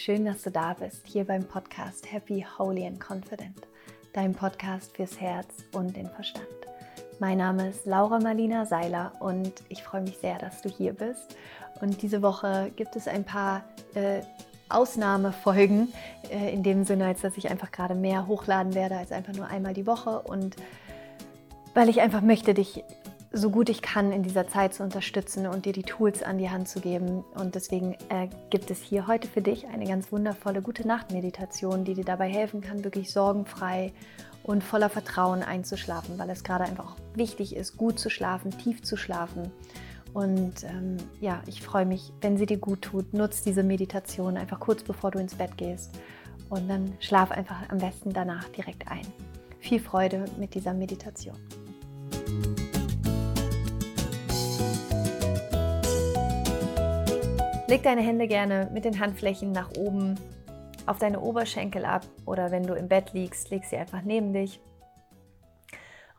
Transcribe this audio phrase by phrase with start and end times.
[0.00, 3.68] schön, dass du da bist, hier beim Podcast Happy, Holy and Confident,
[4.14, 6.46] dein Podcast fürs Herz und den Verstand.
[7.18, 11.36] Mein Name ist Laura Marlina Seiler und ich freue mich sehr, dass du hier bist.
[11.82, 13.62] Und diese Woche gibt es ein paar
[13.94, 14.22] äh,
[14.70, 15.92] Ausnahmefolgen,
[16.30, 19.48] äh, in dem Sinne, als dass ich einfach gerade mehr hochladen werde als einfach nur
[19.48, 20.56] einmal die Woche und
[21.74, 22.84] weil ich einfach möchte, dich
[23.32, 26.50] so gut ich kann in dieser Zeit zu unterstützen und dir die Tools an die
[26.50, 27.24] Hand zu geben.
[27.34, 31.94] Und deswegen äh, gibt es hier heute für dich eine ganz wundervolle gute Nacht-Meditation, die
[31.94, 33.92] dir dabei helfen kann, wirklich sorgenfrei
[34.42, 38.96] und voller Vertrauen einzuschlafen, weil es gerade einfach wichtig ist, gut zu schlafen, tief zu
[38.96, 39.52] schlafen.
[40.12, 43.14] Und ähm, ja, ich freue mich, wenn sie dir gut tut.
[43.14, 45.92] Nutz diese Meditation einfach kurz bevor du ins Bett gehst
[46.48, 49.06] und dann schlaf einfach am besten danach direkt ein.
[49.60, 51.36] Viel Freude mit dieser Meditation.
[57.70, 60.18] Leg deine Hände gerne mit den Handflächen nach oben
[60.86, 64.60] auf deine Oberschenkel ab oder wenn du im Bett liegst, leg sie einfach neben dich.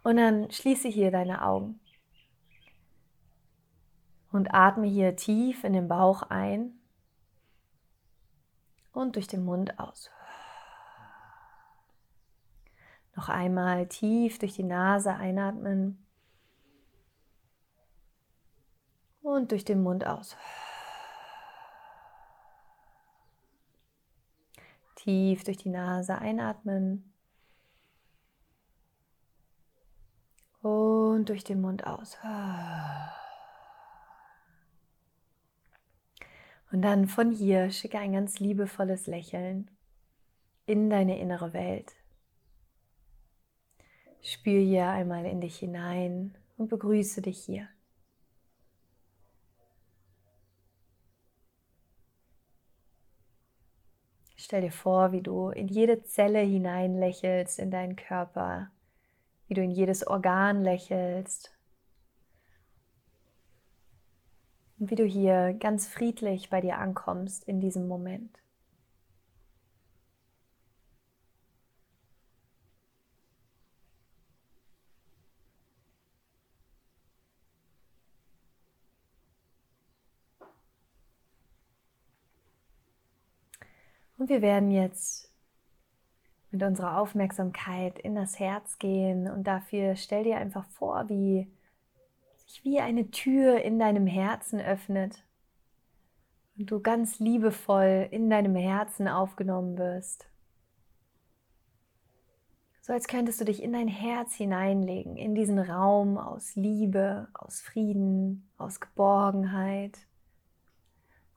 [0.02, 1.82] Und dann schließe hier deine Augen.
[4.32, 6.80] Und atme hier tief in den Bauch ein
[8.94, 10.10] und durch den Mund aus.
[13.14, 16.08] Noch einmal tief durch die Nase einatmen
[19.22, 20.38] und durch den Mund aus.
[25.04, 27.12] Tief durch die Nase einatmen.
[30.62, 32.18] Und durch den Mund aus.
[36.72, 39.72] Und dann von hier schicke ein ganz liebevolles Lächeln
[40.68, 41.94] in deine innere Welt.
[44.22, 47.68] Spür hier einmal in dich hinein und begrüße dich hier.
[54.52, 58.70] Stell dir vor, wie du in jede Zelle hinein lächelst in deinen Körper,
[59.48, 61.56] wie du in jedes Organ lächelst
[64.78, 68.41] und wie du hier ganz friedlich bei dir ankommst in diesem Moment.
[84.22, 85.34] Und wir werden jetzt
[86.52, 91.52] mit unserer Aufmerksamkeit in das Herz gehen und dafür stell dir einfach vor, wie
[92.38, 95.26] sich wie eine Tür in deinem Herzen öffnet
[96.56, 100.28] und du ganz liebevoll in deinem Herzen aufgenommen wirst.
[102.84, 107.60] So als könntest du dich in dein Herz hineinlegen, in diesen Raum aus Liebe, aus
[107.60, 109.98] Frieden, aus Geborgenheit.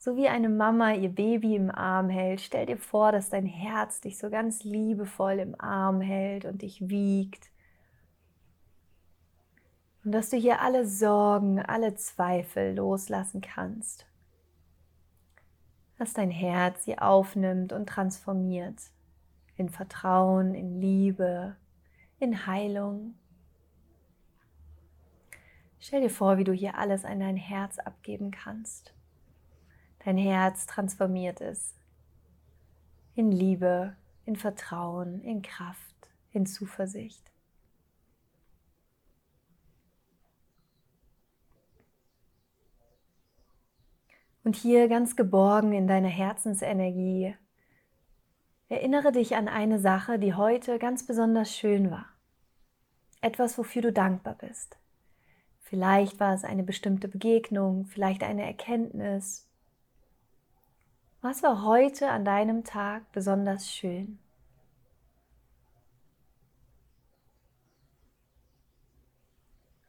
[0.05, 4.03] So wie eine Mama ihr Baby im Arm hält, stell dir vor, dass dein Herz
[4.03, 7.49] dich so ganz liebevoll im Arm hält und dich wiegt.
[10.05, 14.05] Und dass du hier alle Sorgen, alle Zweifel loslassen kannst.
[15.97, 18.83] Dass dein Herz sie aufnimmt und transformiert
[19.57, 21.57] in Vertrauen, in Liebe,
[22.19, 23.15] in Heilung.
[25.79, 28.95] Stell dir vor, wie du hier alles an dein Herz abgeben kannst
[30.05, 31.75] dein Herz transformiert ist
[33.15, 37.31] in Liebe, in Vertrauen, in Kraft, in Zuversicht.
[44.43, 47.35] Und hier ganz geborgen in deiner Herzensenergie,
[48.69, 52.07] erinnere dich an eine Sache, die heute ganz besonders schön war.
[53.23, 54.77] Etwas, wofür du dankbar bist.
[55.61, 59.44] Vielleicht war es eine bestimmte Begegnung, vielleicht eine Erkenntnis,
[61.25, 64.19] was war heute an deinem Tag besonders schön?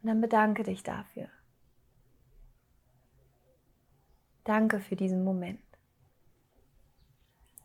[0.01, 1.28] Und dann bedanke dich dafür.
[4.46, 5.59] Danke für diesen Moment.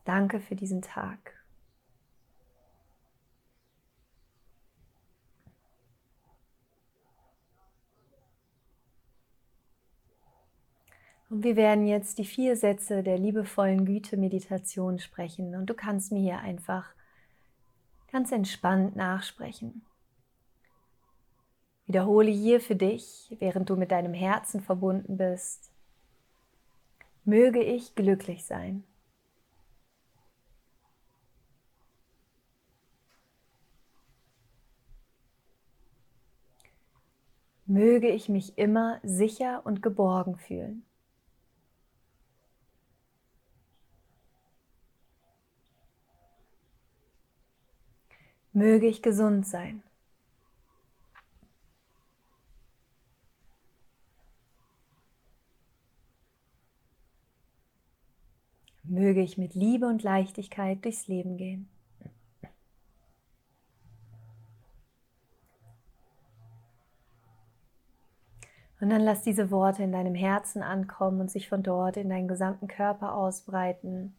[0.04, 1.39] Danke für diesen Tag.
[11.30, 15.54] Und wir werden jetzt die vier Sätze der liebevollen Güte-Meditation sprechen.
[15.54, 16.92] Und du kannst mir hier einfach
[18.10, 19.82] ganz entspannt nachsprechen.
[21.86, 25.70] Wiederhole hier für dich, während du mit deinem Herzen verbunden bist.
[27.24, 28.82] Möge ich glücklich sein.
[37.66, 40.84] Möge ich mich immer sicher und geborgen fühlen.
[48.52, 49.82] Möge ich gesund sein.
[58.82, 61.68] Möge ich mit Liebe und Leichtigkeit durchs Leben gehen.
[68.80, 72.28] Und dann lass diese Worte in deinem Herzen ankommen und sich von dort in deinen
[72.28, 74.16] gesamten Körper ausbreiten.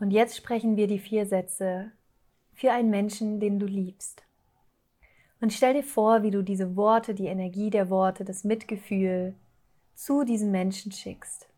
[0.00, 1.92] Und jetzt sprechen wir die vier Sätze
[2.54, 4.24] für einen Menschen, den du liebst.
[5.42, 9.34] Und stell dir vor, wie du diese Worte, die Energie der Worte, das Mitgefühl
[9.94, 11.48] zu diesem Menschen schickst.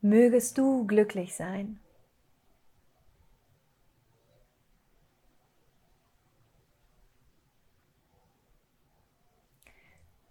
[0.00, 1.80] Mögest du glücklich sein.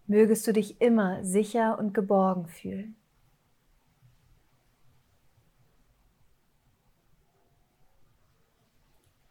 [0.08, 2.96] Mögest du dich immer sicher und geborgen fühlen.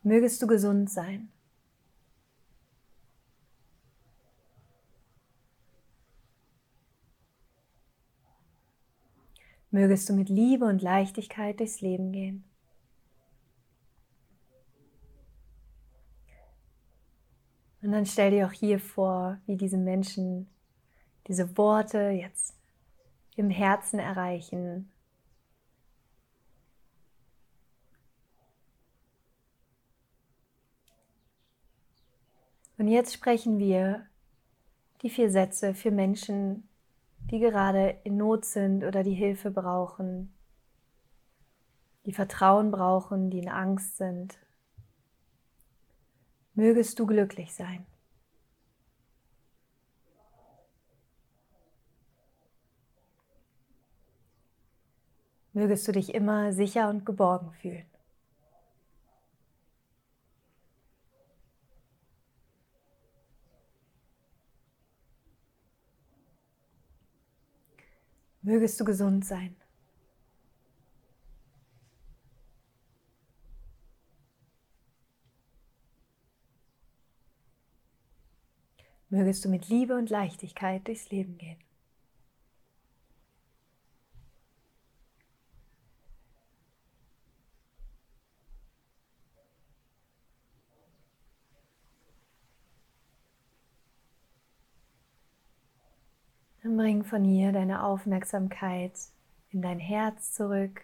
[0.05, 1.31] Mögest du gesund sein.
[9.71, 12.45] Mögest du mit Liebe und Leichtigkeit durchs Leben gehen.
[17.81, 20.49] Und dann stell dir auch hier vor, wie diese Menschen
[21.29, 22.55] diese Worte jetzt
[23.37, 24.91] im Herzen erreichen.
[32.77, 34.07] Und jetzt sprechen wir
[35.03, 36.69] die vier Sätze für Menschen,
[37.31, 40.35] die gerade in Not sind oder die Hilfe brauchen,
[42.05, 44.39] die Vertrauen brauchen, die in Angst sind.
[46.55, 47.87] Mögest du glücklich sein.
[55.55, 57.87] mögest du dich immer sicher und geborgen fühlen.
[68.45, 69.57] Mögest du gesund sein.
[79.09, 81.57] Mögest du mit Liebe und Leichtigkeit durchs Leben gehen.
[96.65, 98.99] Dann bring von hier deine Aufmerksamkeit
[99.51, 100.81] in dein Herz zurück.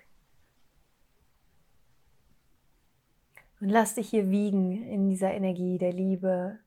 [3.60, 6.58] Und lass dich hier wiegen in dieser Energie der Liebe,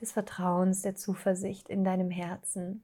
[0.00, 2.82] des Vertrauens, der Zuversicht in deinem Herzen.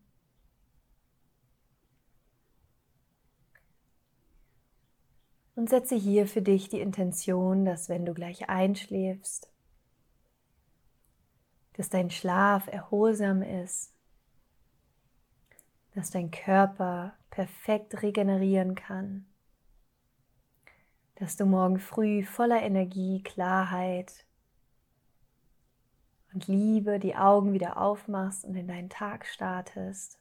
[5.56, 9.50] Und setze hier für dich die Intention, dass wenn du gleich einschläfst,
[11.72, 13.95] dass dein Schlaf erholsam ist
[15.96, 19.24] dass dein Körper perfekt regenerieren kann,
[21.14, 24.26] dass du morgen früh voller Energie, Klarheit
[26.34, 30.18] und Liebe die Augen wieder aufmachst und in deinen Tag startest.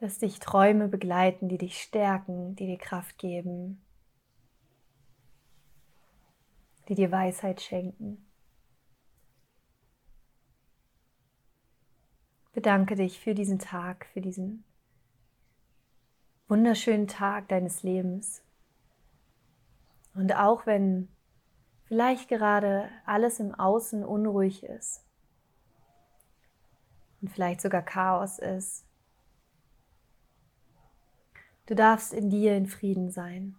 [0.00, 3.80] Dass dich Träume begleiten, die dich stärken, die dir Kraft geben,
[6.88, 8.27] die dir Weisheit schenken.
[12.58, 14.64] Bedanke dich für diesen Tag, für diesen
[16.48, 18.42] wunderschönen Tag deines Lebens.
[20.12, 21.08] Und auch wenn
[21.84, 25.04] vielleicht gerade alles im Außen unruhig ist
[27.20, 28.84] und vielleicht sogar Chaos ist,
[31.66, 33.54] du darfst in dir in Frieden sein.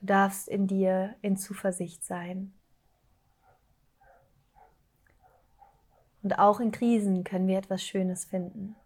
[0.00, 2.52] Du darfst in dir in Zuversicht sein.
[6.22, 8.76] Und auch in Krisen können wir etwas Schönes finden.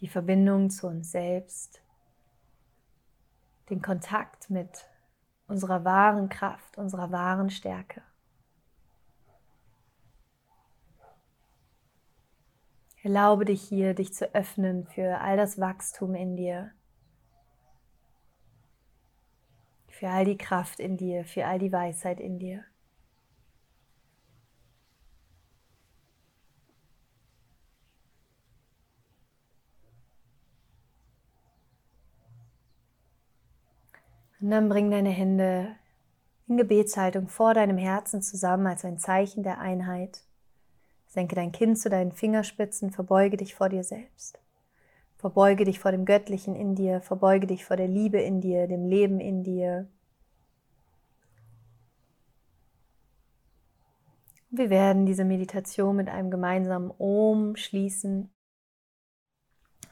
[0.00, 1.80] Die Verbindung zu uns selbst,
[3.70, 4.86] den Kontakt mit
[5.46, 8.02] unserer wahren Kraft, unserer wahren Stärke.
[13.02, 16.72] Erlaube dich hier, dich zu öffnen für all das Wachstum in dir,
[19.88, 22.64] für all die Kraft in dir, für all die Weisheit in dir.
[34.40, 35.74] Und dann bring deine Hände
[36.46, 40.22] in Gebetshaltung vor deinem Herzen zusammen als ein Zeichen der Einheit,
[41.08, 44.38] Senke dein Kinn zu deinen Fingerspitzen, verbeuge dich vor dir selbst.
[45.16, 48.86] Verbeuge dich vor dem Göttlichen in dir, verbeuge dich vor der Liebe in dir, dem
[48.86, 49.88] Leben in dir.
[54.50, 58.30] Wir werden diese Meditation mit einem gemeinsamen Om schließen.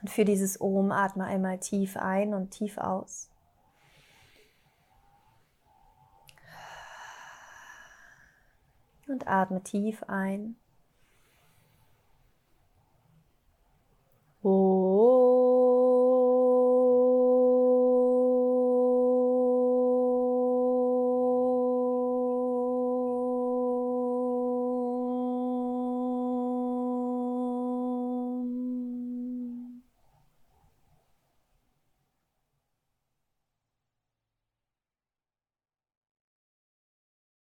[0.02, 3.30] Und für dieses Om atme einmal tief ein und tief aus.
[9.06, 10.56] Und atme tief ein.
[14.42, 15.55] Oh.